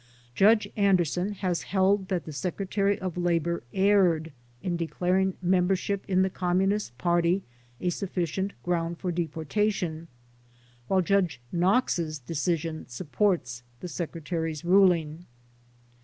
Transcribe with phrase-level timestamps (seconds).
[0.33, 4.31] Judge Anderson has held that the Secretary of Labor erred
[4.63, 7.43] in declaring membership in the Communist Party
[7.79, 10.07] a suffi cient ground for deportation,
[10.87, 15.27] while Judge Knox's deci sion supports the Secretary's ruling.